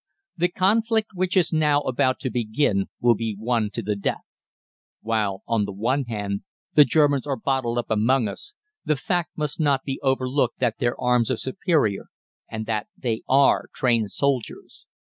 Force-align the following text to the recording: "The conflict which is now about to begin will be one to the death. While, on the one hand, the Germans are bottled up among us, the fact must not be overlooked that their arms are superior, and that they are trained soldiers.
"The 0.35 0.47
conflict 0.47 1.11
which 1.13 1.37
is 1.37 1.53
now 1.53 1.81
about 1.81 2.19
to 2.21 2.31
begin 2.31 2.87
will 2.99 3.13
be 3.13 3.35
one 3.37 3.69
to 3.75 3.83
the 3.83 3.95
death. 3.95 4.23
While, 5.03 5.43
on 5.47 5.65
the 5.65 5.71
one 5.71 6.05
hand, 6.05 6.41
the 6.73 6.85
Germans 6.85 7.27
are 7.27 7.35
bottled 7.37 7.77
up 7.77 7.91
among 7.91 8.27
us, 8.27 8.55
the 8.83 8.95
fact 8.95 9.37
must 9.37 9.59
not 9.59 9.83
be 9.83 9.99
overlooked 10.01 10.57
that 10.57 10.79
their 10.79 10.99
arms 10.99 11.29
are 11.29 11.37
superior, 11.37 12.05
and 12.49 12.65
that 12.65 12.87
they 12.97 13.21
are 13.29 13.67
trained 13.75 14.09
soldiers. 14.09 14.87